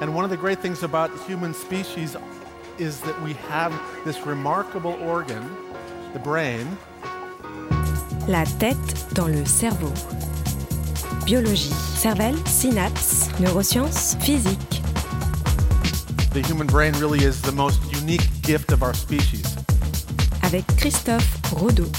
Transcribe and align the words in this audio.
And 0.00 0.14
one 0.14 0.24
of 0.24 0.30
the 0.30 0.36
great 0.38 0.60
things 0.60 0.82
about 0.82 1.10
human 1.26 1.52
species 1.52 2.16
is 2.78 3.00
that 3.02 3.20
we 3.20 3.34
have 3.50 3.78
this 4.06 4.24
remarkable 4.24 4.96
organ, 5.02 5.42
the 6.14 6.18
brain. 6.18 6.66
La 8.26 8.44
tête 8.44 9.12
dans 9.12 9.28
le 9.28 9.44
cerveau. 9.44 9.92
Biologie, 11.26 11.74
cervelle, 11.96 12.36
synapses, 12.46 13.28
neurosciences, 13.40 14.16
physique. 14.24 14.80
The 16.32 16.40
human 16.40 16.66
brain 16.66 16.94
really 16.94 17.22
is 17.22 17.42
the 17.42 17.52
most 17.52 17.80
unique 17.92 18.26
gift 18.40 18.72
of 18.72 18.82
our 18.82 18.94
species. 18.94 19.44
Avec 20.44 20.64
Christophe 20.78 21.28
Rodeau. 21.52 21.90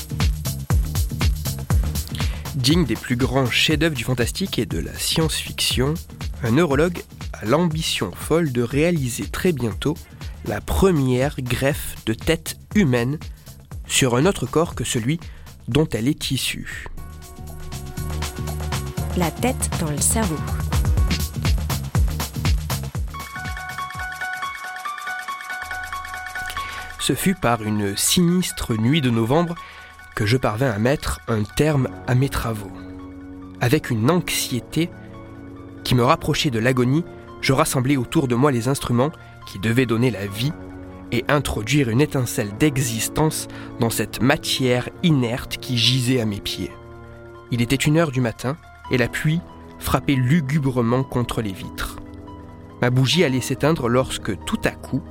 Digne 2.55 2.85
des 2.85 2.95
plus 2.95 3.15
grands 3.15 3.45
chefs-d'œuvre 3.45 3.95
du 3.95 4.03
fantastique 4.03 4.57
et 4.57 4.65
de 4.65 4.79
la 4.79 4.93
science-fiction, 4.97 5.93
un 6.43 6.51
neurologue 6.51 7.03
a 7.33 7.45
l'ambition 7.45 8.11
folle 8.13 8.51
de 8.51 8.61
réaliser 8.61 9.25
très 9.25 9.51
bientôt 9.51 9.95
la 10.45 10.61
première 10.61 11.35
greffe 11.39 11.95
de 12.05 12.13
tête 12.13 12.57
humaine 12.75 13.19
sur 13.87 14.15
un 14.15 14.25
autre 14.25 14.45
corps 14.45 14.75
que 14.75 14.83
celui 14.83 15.19
dont 15.67 15.87
elle 15.89 16.07
est 16.07 16.31
issue. 16.31 16.87
La 19.17 19.29
tête 19.29 19.69
dans 19.79 19.91
le 19.91 19.99
cerveau. 19.99 20.37
Ce 26.99 27.13
fut 27.13 27.35
par 27.35 27.63
une 27.63 27.97
sinistre 27.97 28.75
nuit 28.75 29.01
de 29.01 29.09
novembre 29.09 29.55
que 30.15 30.25
je 30.25 30.37
parvins 30.37 30.71
à 30.71 30.77
mettre 30.77 31.19
un 31.27 31.43
terme 31.43 31.89
à 32.07 32.15
mes 32.15 32.29
travaux. 32.29 32.71
Avec 33.59 33.89
une 33.89 34.09
anxiété 34.09 34.89
qui 35.83 35.95
me 35.95 36.03
rapprochait 36.03 36.51
de 36.51 36.59
l'agonie, 36.59 37.03
je 37.41 37.53
rassemblais 37.53 37.97
autour 37.97 38.27
de 38.27 38.35
moi 38.35 38.51
les 38.51 38.67
instruments 38.67 39.11
qui 39.47 39.59
devaient 39.59 39.85
donner 39.85 40.11
la 40.11 40.27
vie 40.27 40.53
et 41.11 41.25
introduire 41.27 41.89
une 41.89 42.01
étincelle 42.01 42.55
d'existence 42.57 43.47
dans 43.79 43.89
cette 43.89 44.21
matière 44.21 44.89
inerte 45.03 45.57
qui 45.57 45.77
gisait 45.77 46.21
à 46.21 46.25
mes 46.25 46.39
pieds. 46.39 46.71
Il 47.51 47.61
était 47.61 47.75
une 47.75 47.97
heure 47.97 48.11
du 48.11 48.21
matin 48.21 48.55
et 48.91 48.97
la 48.97 49.09
pluie 49.09 49.41
frappait 49.79 50.15
lugubrement 50.15 51.03
contre 51.03 51.41
les 51.41 51.51
vitres. 51.51 51.97
Ma 52.81 52.89
bougie 52.89 53.23
allait 53.23 53.41
s'éteindre 53.41 53.89
lorsque 53.89 54.43
tout 54.45 54.61
à 54.63 54.71
coup, 54.71 55.03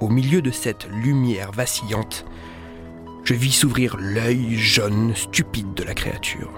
au 0.00 0.08
milieu 0.08 0.42
de 0.42 0.50
cette 0.50 0.88
lumière 0.90 1.50
vacillante, 1.52 2.24
je 3.24 3.34
vis 3.34 3.52
s'ouvrir 3.52 3.96
l'œil 3.98 4.56
jaune 4.56 5.14
stupide 5.14 5.74
de 5.74 5.84
la 5.84 5.94
créature. 5.94 6.50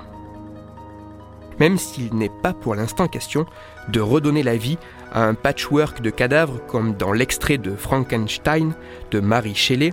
Même 1.59 1.79
s'il 1.79 2.15
n'est 2.15 2.31
pas 2.43 2.53
pour 2.53 2.75
l'instant 2.75 3.07
question 3.07 3.47
de 3.89 4.01
redonner 4.01 4.43
la 4.43 4.57
vie 4.57 4.79
à 5.13 5.25
un 5.25 5.35
patchwork 5.35 6.01
de 6.01 6.11
cadavres 6.11 6.61
comme 6.67 6.95
dans 6.95 7.13
l'extrait 7.13 7.59
de 7.59 7.75
Frankenstein 7.75 8.75
de 9.11 9.21
Mary 9.21 9.55
Shelley, 9.55 9.93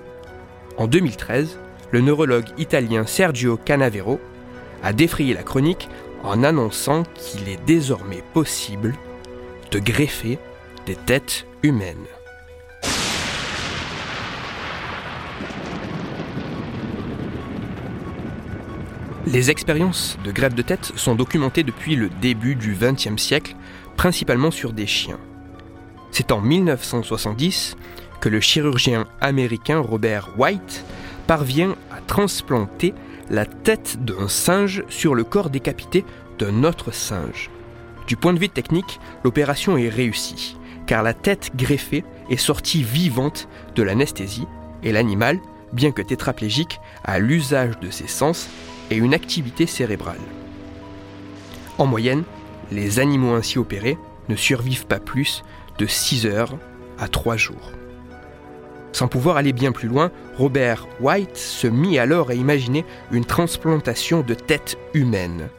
en 0.77 0.87
2013, 0.87 1.57
le 1.91 2.01
neurologue 2.01 2.47
italien 2.57 3.05
Sergio 3.05 3.57
Canavero 3.57 4.19
a 4.83 4.93
défrayé 4.93 5.33
la 5.33 5.43
chronique 5.43 5.89
en 6.23 6.43
annonçant 6.43 7.03
qu'il 7.15 7.49
est 7.49 7.63
désormais 7.65 8.23
possible 8.33 8.93
de 9.71 9.79
greffer 9.79 10.37
des 10.85 10.95
têtes 10.95 11.45
humaines. 11.63 12.05
Les 19.25 19.51
expériences 19.51 20.17
de 20.23 20.31
greffe 20.31 20.55
de 20.55 20.61
tête 20.61 20.93
sont 20.95 21.13
documentées 21.13 21.63
depuis 21.63 21.97
le 21.97 22.09
début 22.21 22.55
du 22.55 22.77
XXe 22.79 23.21
siècle, 23.21 23.57
principalement 23.97 24.51
sur 24.51 24.71
des 24.71 24.87
chiens. 24.87 25.19
C'est 26.11 26.31
en 26.31 26.39
1970 26.39 27.75
que 28.21 28.29
le 28.29 28.39
chirurgien 28.39 29.05
américain 29.19 29.79
Robert 29.79 30.29
White 30.37 30.85
parvient 31.27 31.75
à 31.91 31.99
transplanter 31.99 32.93
la 33.29 33.45
tête 33.45 34.03
d'un 34.05 34.29
singe 34.29 34.83
sur 34.87 35.13
le 35.13 35.23
corps 35.23 35.49
décapité 35.49 36.05
d'un 36.39 36.63
autre 36.63 36.93
singe. 36.93 37.49
Du 38.07 38.15
point 38.15 38.33
de 38.33 38.39
vue 38.39 38.49
technique, 38.49 38.99
l'opération 39.25 39.77
est 39.77 39.89
réussie, 39.89 40.55
car 40.85 41.03
la 41.03 41.13
tête 41.13 41.51
greffée 41.55 42.05
est 42.29 42.37
sortie 42.37 42.83
vivante 42.83 43.49
de 43.75 43.83
l'anesthésie 43.83 44.47
et 44.83 44.93
l'animal, 44.93 45.39
bien 45.73 45.91
que 45.91 46.01
tétraplégique, 46.01 46.79
a 47.03 47.19
l'usage 47.19 47.77
de 47.79 47.89
ses 47.89 48.07
sens 48.07 48.47
et 48.89 48.95
une 48.95 49.13
activité 49.13 49.65
cérébrale. 49.65 50.21
En 51.77 51.85
moyenne, 51.85 52.23
les 52.71 52.99
animaux 52.99 53.33
ainsi 53.33 53.57
opérés 53.57 53.97
ne 54.29 54.35
survivent 54.35 54.87
pas 54.87 54.99
plus 54.99 55.43
de 55.77 55.85
6 55.85 56.25
heures 56.25 56.57
à 56.99 57.07
3 57.07 57.37
jours. 57.37 57.71
Sans 58.91 59.07
pouvoir 59.07 59.37
aller 59.37 59.53
bien 59.53 59.71
plus 59.71 59.87
loin, 59.87 60.11
Robert 60.37 60.87
White 60.99 61.37
se 61.37 61.67
mit 61.67 61.99
alors 61.99 62.29
à 62.29 62.33
imaginer 62.33 62.83
une 63.11 63.25
transplantation 63.25 64.21
de 64.21 64.33
tête 64.33 64.77
humaine. 64.93 65.49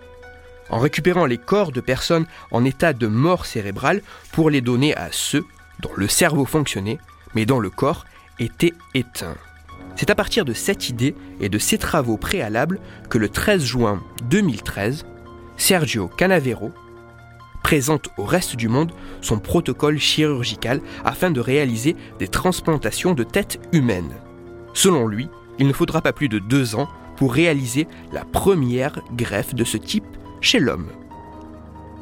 En 0.71 0.79
récupérant 0.79 1.25
les 1.25 1.39
corps 1.39 1.73
de 1.73 1.81
personnes 1.81 2.27
en 2.51 2.65
état 2.65 2.93
de 2.93 3.07
mort 3.07 3.47
cérébrale 3.47 4.03
pour 4.33 4.51
les 4.51 4.61
donner 4.61 4.95
à 4.97 5.09
ceux 5.13 5.45
dont 5.81 5.93
le 5.95 6.09
cerveau 6.09 6.45
fonctionnait, 6.45 6.99
mais 7.35 7.47
dont 7.47 7.61
le 7.61 7.71
corps 7.71 8.07
était 8.39 8.75
éteint. 8.95 9.37
C'est 9.97 10.11
à 10.11 10.15
partir 10.15 10.45
de 10.45 10.53
cette 10.53 10.89
idée 10.89 11.15
et 11.41 11.49
de 11.49 11.59
ces 11.59 11.79
travaux 11.79 12.17
préalables 12.17 12.81
que 13.09 13.19
le 13.19 13.29
13 13.29 13.65
juin 13.65 14.03
2013, 14.25 15.07
Sergio 15.57 16.09
Canavero 16.09 16.73
présente 17.69 18.09
au 18.17 18.25
reste 18.25 18.57
du 18.57 18.67
monde 18.67 18.93
son 19.21 19.39
protocole 19.39 19.99
chirurgical 19.99 20.81
afin 21.05 21.31
de 21.31 21.39
réaliser 21.39 21.97
des 22.19 22.27
transplantations 22.27 23.13
de 23.13 23.25
têtes 23.25 23.61
humaines. 23.73 24.15
Selon 24.73 25.07
lui, 25.07 25.29
il 25.59 25.67
ne 25.67 25.75
faudra 25.75 26.01
pas 26.01 26.15
plus 26.15 26.31
de 26.31 26.39
deux 26.39 26.77
ans 26.77 26.89
pour 27.17 27.35
réaliser 27.35 27.87
la 28.11 28.25
première 28.25 29.03
greffe 29.13 29.55
de 29.55 29.65
ce 29.65 29.77
type 29.77 30.07
chez 30.41 30.61
l'homme. 30.61 30.89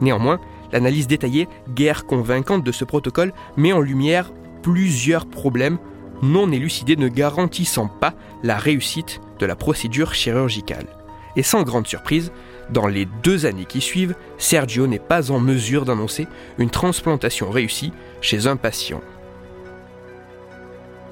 Néanmoins, 0.01 0.39
l'analyse 0.71 1.09
détaillée, 1.09 1.49
guère 1.75 2.07
convaincante 2.07 2.63
de 2.63 2.71
ce 2.71 2.85
protocole, 2.85 3.33
met 3.57 3.73
en 3.73 3.81
lumière 3.81 4.31
plusieurs 4.63 5.27
problèmes 5.27 5.79
non 6.23 6.53
élucidés 6.53 6.95
ne 6.95 7.09
garantissant 7.09 7.89
pas 7.89 8.15
la 8.45 8.57
réussite 8.57 9.21
de 9.41 9.47
la 9.47 9.57
procédure 9.57 10.15
chirurgicale. 10.15 10.87
Et 11.35 11.43
sans 11.43 11.65
grande 11.65 11.89
surprise, 11.89 12.31
dans 12.71 12.87
les 12.87 13.07
deux 13.23 13.47
années 13.47 13.65
qui 13.65 13.81
suivent, 13.81 14.15
Sergio 14.39 14.87
n'est 14.87 14.99
pas 14.99 15.31
en 15.31 15.39
mesure 15.39 15.85
d'annoncer 15.85 16.27
une 16.59 16.71
transplantation 16.71 17.51
réussie 17.51 17.93
chez 18.21 18.47
un 18.47 18.57
patient. 18.57 19.01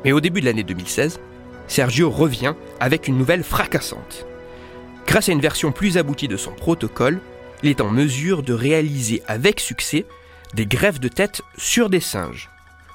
Mais 0.04 0.12
au 0.12 0.20
début 0.20 0.40
de 0.40 0.46
l'année 0.46 0.64
2016, 0.64 1.20
Sergio 1.66 2.10
revient 2.10 2.54
avec 2.80 3.08
une 3.08 3.16
nouvelle 3.16 3.42
fracassante. 3.42 4.26
Grâce 5.06 5.28
à 5.28 5.32
une 5.32 5.40
version 5.40 5.72
plus 5.72 5.96
aboutie 5.96 6.28
de 6.28 6.36
son 6.36 6.52
protocole, 6.52 7.20
il 7.62 7.70
est 7.70 7.80
en 7.80 7.90
mesure 7.90 8.42
de 8.42 8.52
réaliser 8.52 9.22
avec 9.26 9.60
succès 9.60 10.06
des 10.54 10.66
greffes 10.66 11.00
de 11.00 11.08
tête 11.08 11.42
sur 11.56 11.88
des 11.88 12.00
singes. 12.00 12.50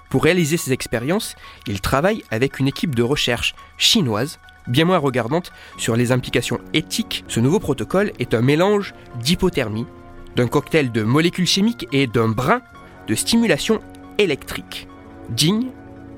Pour 0.10 0.24
réaliser 0.24 0.58
ces 0.58 0.74
expériences, 0.74 1.36
il 1.68 1.82
travaille 1.82 2.24
avec 2.32 2.60
une 2.60 2.68
équipe 2.68 2.96
de 2.96 3.04
recherche 3.04 3.56
chinoise, 3.78 4.40
bien 4.70 4.86
moins 4.86 4.98
regardante 4.98 5.52
sur 5.78 5.96
les 5.96 6.12
implications 6.12 6.60
éthiques. 6.74 7.26
Ce 7.28 7.40
nouveau 7.40 7.60
protocole 7.60 8.12
est 8.20 8.34
un 8.34 8.42
mélange 8.42 8.94
d'hypothermie, 9.22 9.88
d'un 10.36 10.48
cocktail 10.48 10.92
de 10.92 11.04
molécules 11.04 11.48
chimiques 11.48 11.88
et 11.92 12.08
d'un 12.08 12.30
brin 12.30 12.62
de 13.08 13.16
stimulation 13.16 13.82
électrique, 14.18 14.88
digne 15.30 15.68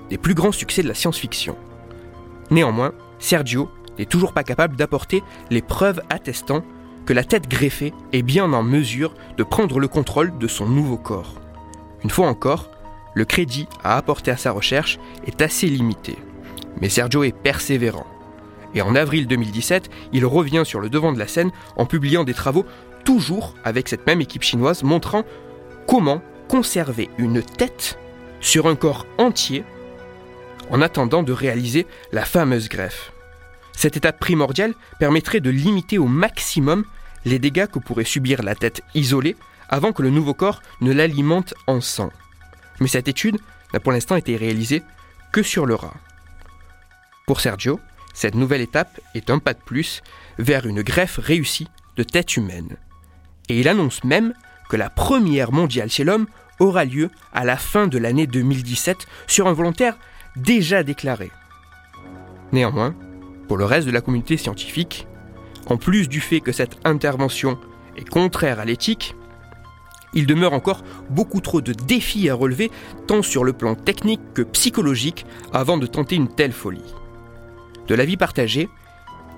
des 0.10 0.18
plus 0.18 0.34
grands 0.34 0.52
succès 0.52 0.84
de 0.84 0.88
la 0.88 0.94
science-fiction. 0.94 1.56
Néanmoins, 2.52 2.92
Sergio 3.20 3.72
n'est 3.98 4.06
toujours 4.06 4.34
pas 4.34 4.44
capable 4.44 4.76
d'apporter 4.76 5.24
les 5.50 5.62
preuves 5.62 6.02
attestant 6.10 6.64
que 7.06 7.14
la 7.14 7.24
tête 7.24 7.48
greffée 7.48 7.94
est 8.12 8.22
bien 8.22 8.52
en 8.54 8.64
mesure 8.64 9.14
de 9.38 9.44
prendre 9.44 9.80
le 9.80 9.88
contrôle 9.88 10.38
de 10.38 10.48
son 10.48 10.68
nouveau 10.68 10.98
corps. 10.98 11.36
Une 12.04 12.10
fois 12.10 12.28
encore, 12.28 12.70
le 13.14 13.26
crédit 13.26 13.68
à 13.84 13.98
apporter 13.98 14.32
à 14.32 14.38
sa 14.38 14.52
recherche 14.52 15.00
est 15.26 15.42
assez 15.42 15.68
limité. 15.68 16.18
Mais 16.80 16.90
Sergio 16.90 17.24
est 17.24 17.36
persévérant. 17.36 18.06
Et 18.74 18.82
en 18.82 18.96
avril 18.96 19.28
2017, 19.28 19.90
il 20.14 20.26
revient 20.26 20.64
sur 20.66 20.80
le 20.80 20.90
devant 20.90 21.12
de 21.12 21.20
la 21.20 21.28
scène 21.28 21.52
en 21.76 21.86
publiant 21.86 22.24
des 22.24 22.34
travaux 22.34 22.66
toujours 23.04 23.56
avec 23.64 23.90
cette 23.90 24.06
même 24.08 24.22
équipe 24.22 24.44
chinoise 24.44 24.84
montrant 24.84 25.24
comment 25.88 26.22
conserver 26.48 27.10
une 27.18 27.42
tête 27.42 27.98
sur 28.40 28.68
un 28.68 28.76
corps 28.76 29.06
entier 29.18 29.64
en 30.70 30.82
attendant 30.82 31.24
de 31.24 31.34
réaliser 31.34 31.86
la 32.12 32.26
fameuse 32.26 32.70
greffe. 32.70 33.12
Cette 33.74 33.98
étape 33.98 34.20
primordiale 34.20 34.74
permettrait 35.00 35.40
de 35.40 35.50
limiter 35.50 35.98
au 35.98 36.06
maximum 36.06 36.86
les 37.26 37.40
dégâts 37.40 37.68
que 37.68 37.80
pourrait 37.80 38.04
subir 38.04 38.44
la 38.44 38.56
tête 38.56 38.82
isolée 38.94 39.36
avant 39.70 39.92
que 39.92 40.02
le 40.02 40.10
nouveau 40.10 40.34
corps 40.34 40.62
ne 40.82 40.92
l'alimente 40.92 41.54
en 41.68 41.82
sang. 41.82 42.12
Mais 42.80 42.88
cette 42.88 43.08
étude 43.08 43.38
n'a 43.74 43.80
pour 43.80 43.92
l'instant 43.92 44.16
été 44.16 44.36
réalisée 44.36 44.84
que 45.32 45.44
sur 45.44 45.66
le 45.66 45.76
rat. 45.76 45.94
Pour 47.26 47.40
Sergio, 47.40 47.80
cette 48.14 48.36
nouvelle 48.36 48.62
étape 48.62 49.00
est 49.16 49.30
un 49.30 49.40
pas 49.40 49.54
de 49.54 49.60
plus 49.60 50.02
vers 50.38 50.66
une 50.66 50.82
greffe 50.82 51.18
réussie 51.18 51.68
de 51.98 52.04
tête 52.04 52.38
humaine. 52.38 52.78
Et 53.50 53.60
il 53.60 53.68
annonce 53.68 54.04
même 54.04 54.34
que 54.70 54.78
la 54.78 54.90
première 54.90 55.52
mondiale 55.52 55.90
chez 55.90 56.04
l'homme 56.04 56.28
aura 56.60 56.86
lieu 56.86 57.10
à 57.34 57.44
la 57.44 57.58
fin 57.58 57.88
de 57.88 57.98
l'année 57.98 58.28
2017 58.28 59.08
sur 59.28 59.48
un 59.48 59.54
volontaire 59.54 59.98
déjà 60.36 60.84
déclaré. 60.84 61.32
Néanmoins, 62.52 62.96
pour 63.48 63.58
le 63.58 63.66
reste 63.66 63.88
de 63.88 63.92
la 63.92 64.02
communauté 64.02 64.38
scientifique, 64.38 65.08
en 65.66 65.78
plus 65.78 66.08
du 66.08 66.22
fait 66.22 66.40
que 66.40 66.52
cette 66.52 66.78
intervention 66.86 67.60
est 67.98 68.08
contraire 68.08 68.60
à 68.60 68.66
l'éthique, 68.66 69.16
il 70.14 70.26
demeure 70.26 70.54
encore 70.54 70.84
beaucoup 71.10 71.42
trop 71.42 71.62
de 71.62 71.74
défis 71.74 72.30
à 72.30 72.36
relever, 72.36 72.70
tant 73.08 73.22
sur 73.22 73.44
le 73.44 73.54
plan 73.54 73.76
technique 73.76 74.22
que 74.34 74.42
psychologique, 74.42 75.26
avant 75.54 75.78
de 75.78 75.88
tenter 75.88 76.16
une 76.16 76.28
telle 76.28 76.52
folie. 76.52 76.84
De 77.88 77.96
l'avis 77.96 78.18
partagé, 78.18 78.70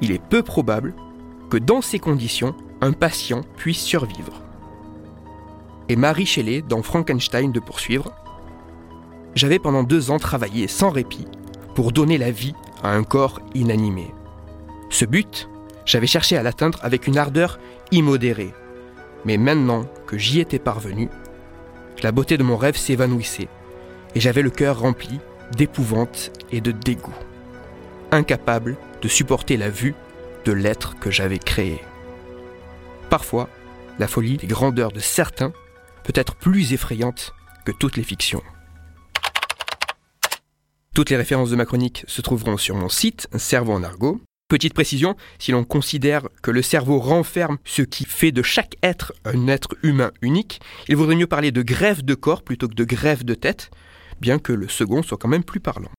il 0.01 0.12
est 0.12 0.22
peu 0.22 0.44
probable 0.44 0.94
que 1.50 1.57
dans 1.57 1.81
ces 1.81 2.00
conditions, 2.00 2.56
un 2.81 2.92
patient 2.92 3.42
puisse 3.57 3.81
survivre. 3.81 4.42
Et 5.90 5.95
Marie 5.95 6.25
Shelley, 6.25 6.62
dans 6.62 6.81
Frankenstein, 6.81 7.51
de 7.51 7.60
poursuivre 7.60 8.12
J'avais 9.36 9.60
pendant 9.60 9.84
deux 9.84 10.12
ans 10.12 10.19
travaillé 10.19 10.68
sans 10.68 10.90
répit 10.90 11.28
pour 11.75 11.92
donner 11.92 12.18
la 12.18 12.31
vie 12.31 12.54
à 12.84 12.94
un 12.94 13.04
corps 13.04 13.40
inanimé. 13.54 14.13
Ce 14.90 15.06
but, 15.06 15.50
j'avais 15.86 16.07
cherché 16.07 16.38
à 16.38 16.44
l'atteindre 16.44 16.80
avec 16.81 17.07
une 17.07 17.18
ardeur 17.18 17.60
immodérée. 17.92 18.54
Mais 19.25 19.38
maintenant 19.38 19.86
que 20.06 20.18
j'y 20.18 20.40
étais 20.40 20.60
parvenu, 20.60 21.10
la 22.01 22.12
beauté 22.12 22.38
de 22.38 22.44
mon 22.44 22.57
rêve 22.57 22.78
s'évanouissait 22.78 23.48
et 24.16 24.19
j'avais 24.19 24.42
le 24.42 24.50
cœur 24.50 24.80
rempli 24.80 25.19
d'épouvante 25.56 26.31
et 26.51 26.62
de 26.62 26.72
dégoût, 26.72 27.16
incapable 28.13 28.77
de 29.01 29.07
supporter 29.07 29.57
la 29.57 29.69
vue 29.69 29.95
de 30.45 30.51
l'être 30.51 30.98
que 31.00 31.12
j'avais 31.12 31.39
créé. 31.39 31.81
Parfois, 33.10 33.50
la 34.00 34.07
folie 34.07 34.38
des 34.38 34.48
grandeurs 34.48 34.92
de 34.92 35.00
certains 35.00 35.54
peut 36.04 36.13
être 36.15 36.36
plus 36.36 36.74
effrayante 36.74 37.33
que 37.65 37.71
toutes 37.71 37.98
les 37.98 38.04
fictions. 38.04 38.44
Toutes 40.95 41.10
les 41.10 41.18
références 41.18 41.50
de 41.50 41.56
ma 41.56 41.65
chronique 41.65 42.06
se 42.07 42.21
trouveront 42.21 42.57
sur 42.57 42.75
mon 42.75 42.89
site 42.89 43.27
Cerveau 43.36 43.74
en 43.74 43.83
argot. 43.83 44.21
Petite 44.48 44.75
précision, 44.75 45.16
si 45.39 45.51
l'on 45.51 45.63
considère 45.63 46.27
que 46.44 46.51
le 46.51 46.62
cerveau 46.62 47.00
renferme 47.00 47.57
ce 47.63 47.81
qui 47.81 48.06
fait 48.06 48.31
de 48.31 48.44
chaque 48.44 48.75
être 48.83 49.13
un 49.25 49.48
être 49.48 49.75
humain 49.81 50.12
unique, 50.21 50.62
il 50.88 50.95
vaudrait 50.95 51.16
mieux 51.16 51.25
parler 51.25 51.51
de 51.51 51.63
grève 51.63 52.04
de 52.04 52.13
corps 52.13 52.44
plutôt 52.44 52.68
que 52.68 52.75
de 52.75 52.83
grève 52.83 53.24
de 53.24 53.33
tête, 53.33 53.71
bien 54.21 54.38
que 54.38 54.54
le 54.54 54.68
second 54.68 55.01
soit 55.01 55.18
quand 55.18 55.27
même 55.27 55.44
plus 55.44 55.59
parlant. 55.59 55.89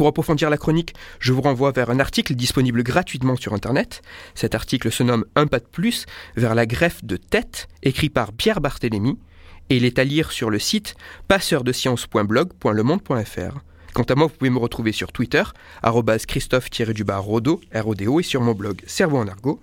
Pour 0.00 0.08
approfondir 0.08 0.48
la 0.48 0.56
chronique, 0.56 0.94
je 1.18 1.34
vous 1.34 1.42
renvoie 1.42 1.72
vers 1.72 1.90
un 1.90 2.00
article 2.00 2.34
disponible 2.34 2.82
gratuitement 2.82 3.36
sur 3.36 3.52
Internet. 3.52 4.00
Cet 4.34 4.54
article 4.54 4.90
se 4.90 5.02
nomme 5.02 5.26
Un 5.36 5.46
pas 5.46 5.58
de 5.58 5.66
plus 5.66 6.06
vers 6.36 6.54
la 6.54 6.64
greffe 6.64 7.04
de 7.04 7.18
tête, 7.18 7.68
écrit 7.82 8.08
par 8.08 8.32
Pierre 8.32 8.62
Barthélémy, 8.62 9.18
et 9.68 9.76
il 9.76 9.84
est 9.84 9.98
à 9.98 10.04
lire 10.04 10.32
sur 10.32 10.48
le 10.48 10.58
site 10.58 10.94
passeurdescience.blog.lemonde.fr. 11.28 13.58
Quant 13.92 14.04
à 14.04 14.14
moi, 14.14 14.28
vous 14.28 14.36
pouvez 14.38 14.48
me 14.48 14.58
retrouver 14.58 14.92
sur 14.92 15.12
Twitter, 15.12 15.42
christophe-rodo, 16.26 17.60
R-O-D-O, 17.74 18.20
et 18.20 18.22
sur 18.22 18.40
mon 18.40 18.54
blog 18.54 18.80
Cerveau 18.86 19.18
en 19.18 19.28
argot. 19.28 19.60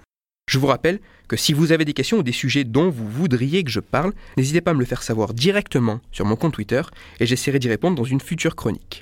Je 0.48 0.60
vous 0.60 0.68
rappelle 0.68 1.00
que 1.28 1.36
si 1.36 1.51
vous 1.51 1.72
avez 1.72 1.83
des 1.83 1.95
questions 1.95 2.19
ou 2.19 2.24
des 2.24 2.31
sujets 2.31 2.63
dont 2.63 2.92
vous 2.92 3.10
voudriez 3.10 3.63
que 3.63 3.72
je 3.72 3.80
parle, 3.80 4.13
n'hésitez 4.38 4.62
pas 4.62 4.69
à 4.69 4.75
me 4.75 4.81
le 4.81 4.86
faire 4.86 5.01
savoir 5.01 5.33
directement 5.33 6.00
sur 6.12 6.25
mon 6.25 6.36
compte 6.36 6.54
Twitter 6.54 6.83
et 7.19 7.25
j'essaierai 7.25 7.57
d'y 7.57 7.69
répondre 7.69 7.98
dans 7.98 8.04
une 8.04 8.22
future 8.22 8.56
chronique. 8.56 9.01